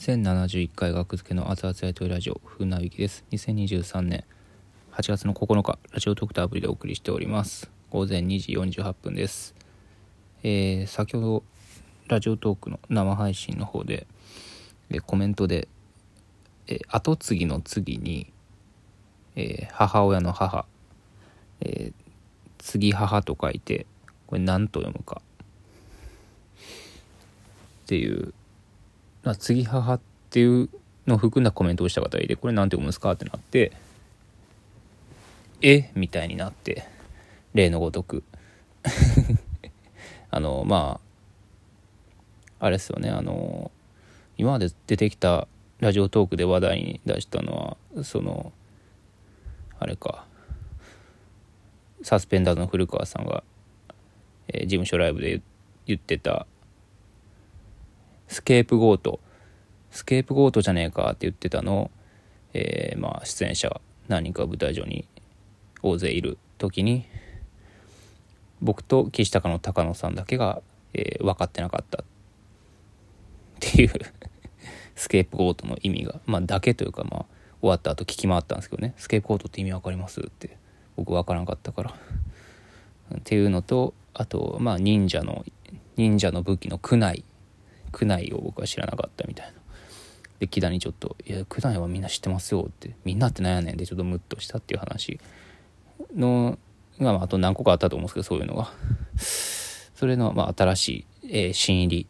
[0.00, 3.22] 1071回学付けの熱々やというラジオ風なびきです。
[3.32, 4.24] 2023年
[4.92, 7.70] 8月の9日ラジオトークターアプリでお送りしております。
[7.90, 9.54] 午前2時48分です。
[10.42, 11.42] えー、先ほど
[12.08, 14.06] ラジオトークの生配信の方で、
[14.88, 15.68] え、コメントで、
[16.66, 18.32] えー、後継ぎの次に、
[19.36, 20.64] えー、母親の母、
[21.60, 21.92] えー、
[22.58, 23.84] 継母と書いて
[24.26, 25.20] これ何と読むか。
[27.84, 28.32] っていう
[29.22, 30.00] まあ、次母っ
[30.30, 30.68] ていう
[31.06, 33.72] のを含んだコメントをした方がいてこれ何て読むんですかってなって
[35.62, 35.90] え？
[35.94, 36.84] みたいになって
[37.52, 38.22] 例のごとく。
[40.30, 41.00] あのま
[42.60, 43.70] ああれですよねあの
[44.38, 45.48] 今まで出てきた
[45.80, 48.52] ラジオトークで話題に出したのはその
[49.78, 50.24] あれか
[52.02, 53.42] サスペンダーズの古川さんが、
[54.48, 55.42] えー、事務所ライブで
[55.86, 56.46] 言ってた
[58.30, 59.18] スケープゴート。
[59.90, 61.78] スケープゴートじゃねえかって言ってたの。
[61.78, 61.90] を、
[62.54, 65.06] えー、まあ出演者何人か舞台上に
[65.82, 67.06] 大勢いる時に
[68.62, 70.62] 僕と岸高の高野さんだけが、
[70.94, 71.98] えー、分かってなかった。
[71.98, 72.04] っ
[73.58, 73.90] ていう
[74.94, 76.20] スケープゴートの意味が。
[76.24, 77.26] まあだけというかまあ
[77.60, 78.94] 終わった後聞き回ったんですけどね。
[78.96, 80.56] スケープゴートって意味分かりますって
[80.96, 81.90] 僕分からなかったから。
[81.90, 85.44] っていうのとあとまあ忍者の
[85.96, 87.24] 忍者の武器の苦内。
[87.92, 89.52] 区内を僕は知らなかったみたいな。
[90.40, 95.20] で木田にちょっと「いや区内はみんな知ってますよ」って「みんなってなんやねん」でちょっとムッとしたっていう話。
[96.16, 96.58] の
[96.98, 98.72] が、まあ、あと何個かあったと思うんですけどそういうのが。
[100.00, 102.06] それの、まあ、新しい、えー、新入り、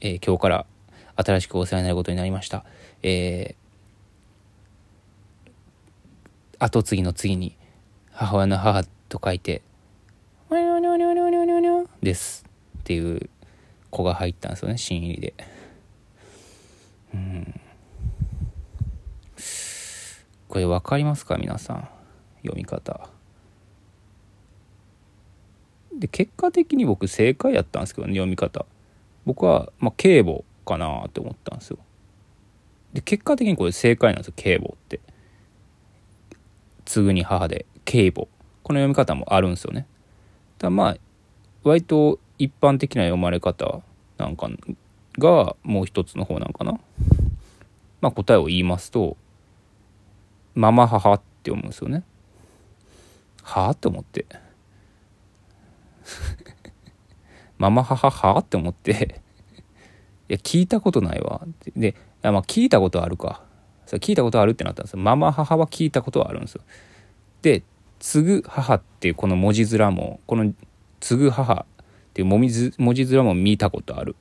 [0.00, 0.66] えー、今日から
[1.16, 2.64] 新しくお世話になることになりました。
[3.02, 7.56] えー、後継ぎの次に
[8.12, 9.62] 母親の母と書いて
[12.00, 12.44] 「です」
[12.78, 13.28] っていう
[13.90, 15.34] 子が入ったんですよね新入りで。
[17.14, 17.60] うん。
[20.48, 21.88] これ分かりますか皆さん
[22.42, 23.08] 読み方。
[25.96, 28.66] で結果的に僕正解やったんですけどね読み方。
[29.26, 31.78] 僕はまあ警母かなって思ったんですよ。
[32.92, 35.00] で結果的にこれ正解なんですよ警母って。
[36.84, 38.26] 継ぐに母で警母
[38.62, 39.86] この読み方もあるんですよね。
[40.58, 40.96] だまあ
[41.62, 43.82] 割と一般的な読まれ方
[44.16, 44.48] なんか
[45.18, 46.80] がもう一つの方なんかな。
[48.00, 49.18] まあ答えを言いますと、
[50.54, 52.02] ママ母って思うんですよね。
[53.42, 54.24] はあって思って。
[57.58, 59.20] ママ母はあって思って、
[60.30, 61.46] いや、聞いたことないわ。
[61.76, 63.42] で、いやまあ聞いたことあるか。
[63.84, 65.00] そ聞いたことあるってなったんですよ。
[65.00, 66.62] ママ母は聞いたことはあるんですよ。
[67.42, 67.64] で、
[67.98, 70.54] 継ぐ母っていうこの文字面も、この
[71.00, 71.66] 継ぐ母
[72.10, 74.16] っていう文字文字面も見たことある。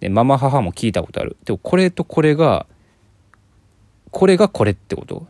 [0.00, 1.36] で、ママ母も聞いたことある。
[1.44, 2.66] でもこれとこれが、
[4.10, 5.26] これがこれってこと？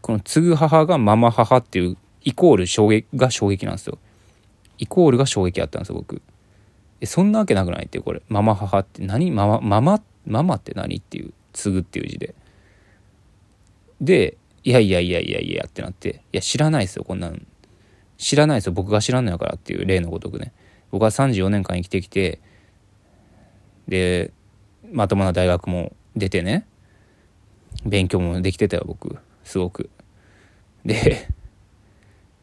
[0.00, 3.98] この継ぐ母がママ母っていうイコール衝撃が衝撃なんですよ。
[4.78, 6.22] イコールが衝撃あったんですよ、僕。
[7.00, 8.22] え、そんなわけなくないってこれ。
[8.28, 9.30] ママ母って何？
[9.30, 12.34] ママ、ママ、ママって何っていう、継ぐっていう字で。
[14.00, 17.36] で、いやいやいやいやいやってなって、いや知らないですよ、こんなの。
[18.18, 18.72] 知らないですよ。
[18.72, 20.52] 僕が知らんのやからっていう例のごとくね。
[20.90, 22.40] 僕は34年間生きてきて
[23.88, 24.32] で
[24.92, 26.66] まともな大学も出てね。
[27.84, 29.16] 勉強もできてたよ僕。
[29.44, 29.90] すごく。
[30.84, 31.28] で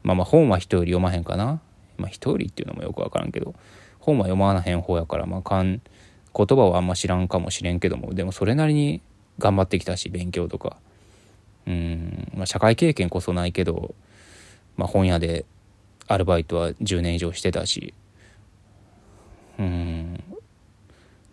[0.03, 1.61] まあまあ本は人より読まへんかな。
[1.97, 3.55] まあ人よりっていうのもよく分からんけど。
[3.99, 5.81] 本は読まなへん方やからまあかん
[6.35, 8.13] 言葉はあんま知らんかもしれんけども。
[8.13, 9.01] でもそれなりに
[9.39, 10.77] 頑張ってきたし勉強とか。
[11.65, 13.95] うん、まあ、社会経験こそないけど、
[14.75, 15.45] まあ、本屋で
[16.07, 17.93] アルバイトは10年以上してたし。
[19.59, 20.23] うん。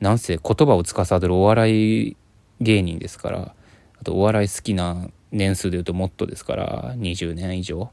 [0.01, 2.17] なんせ言葉を司るお笑い
[2.61, 3.55] 芸人ですから。
[4.01, 6.95] あとお笑い好きな年数でいうともっとですから。
[6.97, 7.91] 20年以上。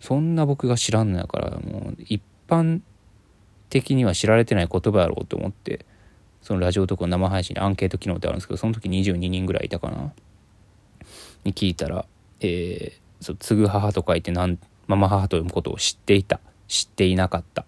[0.00, 2.80] そんな僕が知らんのやからもう一般
[3.68, 5.84] 的には知られてない言葉やろうと思って。
[6.42, 10.12] そのラジオとか生配信にアンケート機能ってあるんですけどその時22人ぐらいいたかな。
[11.44, 12.04] に聞いたら
[12.40, 14.58] 「えー、そう継ぐ母」と書いて何
[14.90, 16.40] ママ母と読むことを知っていた。
[16.66, 17.64] 知っていなかった。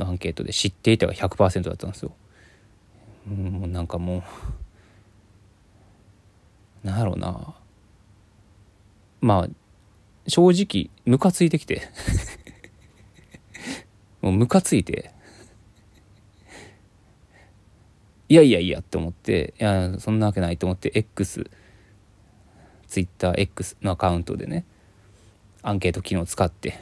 [0.00, 2.10] のアンケートで知っていたが100%だったんですよ。
[3.24, 4.24] もうなんかも
[6.84, 7.54] うなんやろうな。
[9.20, 9.48] まあ
[10.26, 11.82] 正直ムカついてきて。
[14.20, 15.12] もうムカついて。
[18.28, 21.48] いやいやいやって思っていやそんなわけないと思って X
[22.88, 24.64] ツイッター X のアカウントでね
[25.62, 26.78] アンケート機能を使って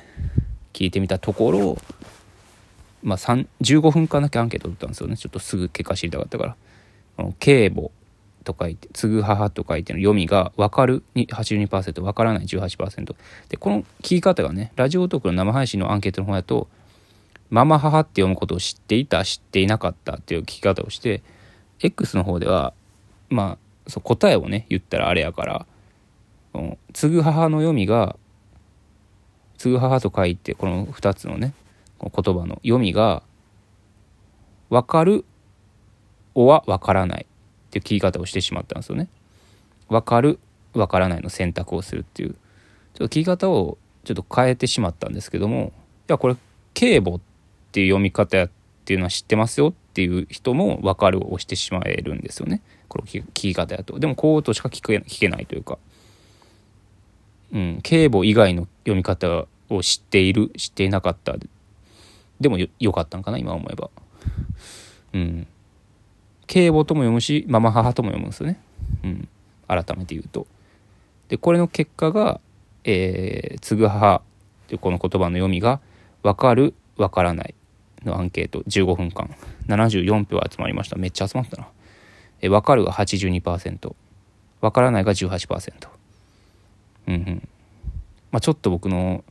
[0.73, 1.79] 聞いてみたところ
[3.03, 5.17] まあ、15分間だけアンケート取ったんですよね。
[5.17, 6.57] ちょっとすぐ結果知りたかったから。
[7.17, 7.91] この警母
[8.45, 13.15] と書いて継ぐ母と書いての読みが分かるに82%分からない18%
[13.49, 16.69] でこの聞き方がねラジオトークの生配信のアンケートの方だと
[17.51, 21.23] ママ母って読むことを知っていた知っていなかったっていう聞き方をして
[21.81, 22.73] X の方では
[23.29, 25.67] まあそう答えをね言ったらあれやから
[26.93, 28.17] 継ぐ母の読みが
[29.59, 31.53] 継ぐ母と書いてこの2つのね
[32.01, 33.23] 言葉の読みが
[34.71, 35.25] 分かる
[36.35, 39.09] おは分からないっていう聞き方をしてしまったんですよね。
[39.89, 40.39] 分かる
[40.75, 42.39] 分からないの選択をするっていうちょっ
[42.95, 45.73] と聞き方をちょっと変えてしまったんですけども
[46.09, 46.37] いやこれ
[46.75, 47.21] 警母っ
[47.73, 48.51] ていう読み方やっ
[48.85, 53.99] ていうのは知ってますよっていう人も分かるを押してしまえるんですよねこの聞き方やと。
[53.99, 55.79] でもこうとしか聞けないというか。
[57.53, 61.37] うん、警母以外の読み方を知っている知っていなかった
[62.41, 63.91] でもよかったんかな今思えば。
[65.15, 65.47] うん。
[66.47, 68.61] 警母とも読むしママ母とも読むんですよね。
[69.05, 69.29] うん。
[69.67, 70.47] 改めて言うと。
[71.29, 72.41] でこれの結果が
[72.85, 74.23] 「えー、継ぐ母」
[74.69, 75.81] というこの言葉の読みが
[76.23, 77.55] 「分かる分からない」
[78.05, 79.35] のアンケート15分間
[79.67, 81.69] 74票集まりましためっちゃ集まったな。
[82.41, 83.95] え分かるが82%
[84.61, 85.89] 分からないが18%
[87.09, 87.49] うんうん。
[88.31, 89.25] まあちょっと僕の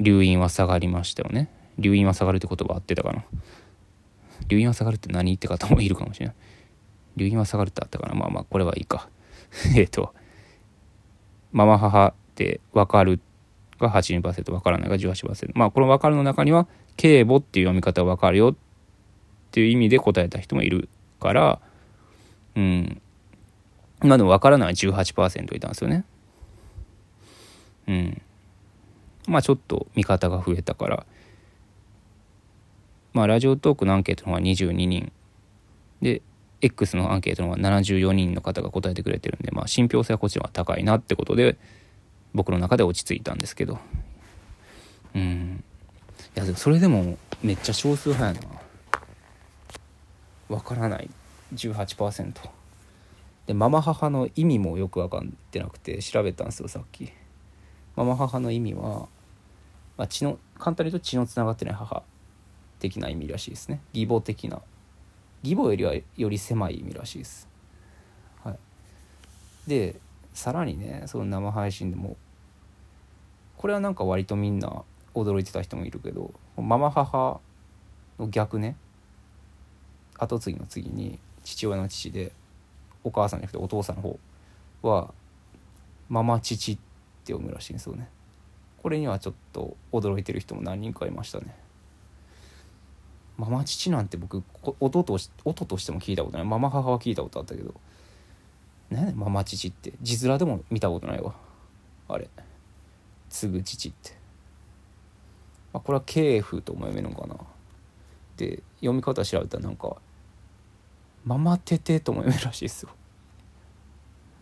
[0.00, 1.48] 留飲は下がりましたよね。
[1.78, 3.24] 留飲は下がるって言葉合ってたかな。
[4.48, 6.34] 留飲は下がるって何って方もいるかもしれない。
[7.16, 8.14] 留飲は下がるってあったかな。
[8.14, 9.08] まあまあこれはいいか。
[9.76, 10.12] えっと。
[11.52, 13.20] ママ母って分かる
[13.78, 16.66] が82%分からないが18%まあこの分かるの中には
[16.96, 18.54] 警母っていう読み方が分かるよっ
[19.50, 20.88] ていう意味で答えた人もいる
[21.20, 21.60] から
[22.56, 23.02] うん。
[24.00, 26.04] まあでも分からない18%いたんですよね。
[27.86, 28.22] うん。
[29.26, 31.06] まあちょっと見方が増えたから。
[33.12, 35.12] まあラジオトークのアンケートの方は22人。
[36.00, 36.22] で
[36.60, 41.58] X のアンケートの方は74人の方が答えてくれてるんでまあ信憑性はこちらは高いなってことで
[42.34, 43.78] 僕の中で落ち着いたんですけど。
[45.14, 45.64] うん。
[46.36, 48.62] いやそれでもめっちゃ少数派やな。
[50.56, 51.10] わからない。
[51.54, 52.32] 18%
[53.46, 57.12] でママ母の意味もよく分かってなくて調べたんですよさっき。
[57.96, 59.08] ママ母の意味は、
[59.96, 62.02] まあ、血の簡単に言うと血のつながってない母
[62.78, 63.80] 的な意味らしいですね。
[63.92, 64.60] 義母的な。
[65.42, 67.48] 義母よりはより狭い意味らしいです、
[68.44, 68.58] はい、
[69.66, 69.96] で
[70.32, 72.16] さらにねその生配信でも
[73.56, 74.82] これはなんか割とみんな
[75.14, 77.40] 驚いてた人もいるけどママ母
[78.18, 78.76] の逆ね
[80.16, 82.32] 後継ぎの次に父親の父で
[83.04, 84.18] お母さんじゃなくてお父さんの方
[84.82, 85.12] は
[86.08, 86.80] ママ父って
[87.22, 88.08] って読むらしいんですよね。
[88.82, 91.54] これにはちょっと驚いてる人も何人かいましたね。
[93.38, 94.42] ママ父なんて僕
[94.80, 96.46] 音と音としても聞いたことない。
[96.46, 97.74] ママ母は聞いたことあったけど。
[98.90, 99.92] 何やママ父って。
[100.02, 101.34] 字面でも見たことないわ。
[102.08, 102.28] あれ。
[103.30, 104.10] 継ぐ父って、
[105.72, 107.36] まあ、これは系譜とも読めるのかな。
[108.36, 109.96] で読み方調べたらなんか
[111.24, 112.90] ママテテとも読めるらしいですよ。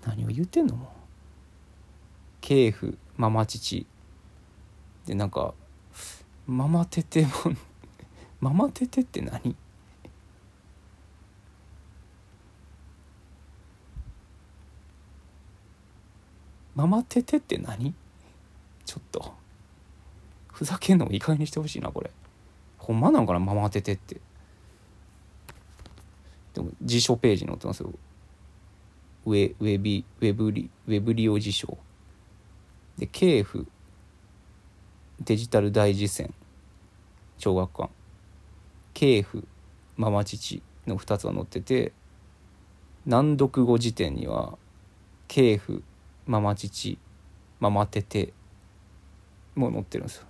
[0.06, 1.00] 何を言ってんのも
[2.41, 3.87] 系譜ママ父
[5.07, 5.55] でなんか
[6.47, 7.31] ママテテも
[8.41, 9.55] ママテテって何？
[16.75, 17.94] ママテテって何？
[18.85, 19.35] ちょっと。
[20.49, 22.11] ふざけんのもいい加減にしてほしいなこれ。
[22.79, 24.20] ほんまなんかなママテテって。
[26.55, 27.93] でも辞書ページに載ってますよ。
[29.27, 31.79] ウェウェビウェブリウェブ利用辞書。
[32.99, 33.67] で系譜
[35.20, 36.32] デジタル大辞典
[37.39, 37.91] 小学館。
[38.94, 39.47] 系譜
[39.97, 41.93] ママ父の2つが載ってて
[43.06, 44.59] 難読語辞典には
[45.29, 45.82] 系譜
[46.27, 46.99] ママ父
[47.61, 48.32] ママテテ
[49.55, 50.27] も載ってるんですよ。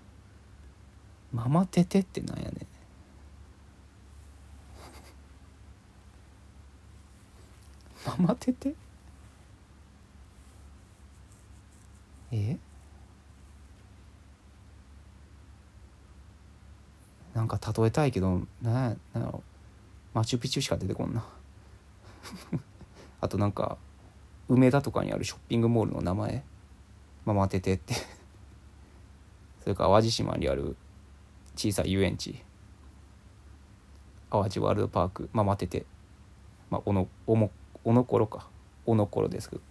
[1.33, 2.67] ママテテってなんやねん。
[8.21, 8.75] ママテテ？
[12.33, 12.59] え？
[17.35, 19.43] なんか例えたいけどななんやろ。
[20.13, 21.25] マチュピチュしか出てこんな。
[23.21, 23.79] あとなんか
[24.49, 26.45] 梅田とかにあるショッピングモールの名前。
[27.25, 27.95] ママテテって。
[29.63, 30.77] それか淡路島にある
[31.55, 32.43] 小さい遊園地。
[34.31, 35.31] 淡路ワールドパーク。
[35.33, 35.87] ママテテ
[36.71, 37.51] まあおのおも
[37.85, 38.49] おのころか。
[38.87, 39.63] おのころですけど。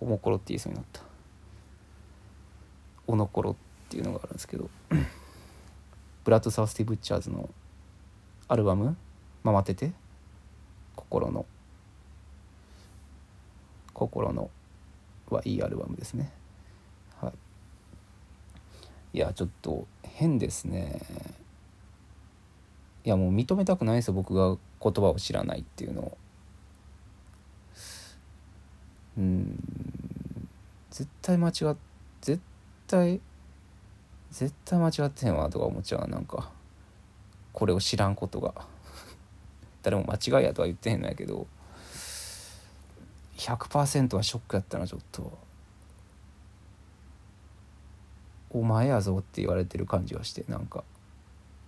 [0.00, 1.13] おもころって言いそうになった。
[3.06, 3.54] おのころっ
[3.88, 4.68] ていうのがあるんですけど
[6.24, 7.50] ブラッド・サウスティ・ブッチャーズの
[8.48, 8.96] アルバム
[9.44, 9.92] 「ママテテ」
[10.96, 11.46] 心の
[13.92, 14.50] 心の
[15.30, 16.32] はいいアルバムですね。
[17.20, 17.32] は
[19.12, 19.18] い。
[19.18, 21.00] いやちょっと変ですね。
[23.04, 24.14] いやもう認めたくないですよ。
[24.14, 26.18] 僕が言葉を知らないっていうのを。
[29.18, 29.58] うん。
[30.90, 31.76] 絶対間違っ
[32.20, 32.42] 絶
[32.86, 33.20] 対。
[34.30, 36.50] 絶対間違ってへんわとか思っちゃうなんか。
[37.52, 38.54] これを知らんことが。
[39.82, 41.46] 誰も間違いやとは言ってへんのやけど。
[43.36, 45.38] 100%はショックやったなちょっと。
[48.50, 50.84] お前やぞって言われてる感じはしてなんか。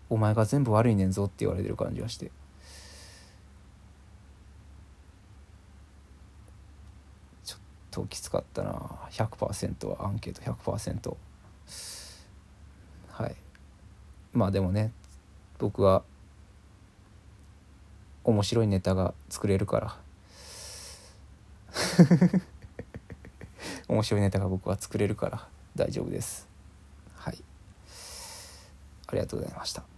[0.08, 2.30] お前が全部悪いねんぞって言われてる感じはして
[7.44, 7.58] ちょっ
[7.96, 8.72] ときつかったな。
[9.10, 11.16] 100%はアンケート100%
[13.08, 13.34] はい。
[14.34, 14.92] まあでもね
[15.58, 16.02] 僕は
[18.24, 19.96] 面白いネタが作れるから。
[23.88, 26.46] 面白いネタが僕は作れるから大丈夫です。
[27.14, 27.42] はい。
[29.06, 29.95] ありがとうございました。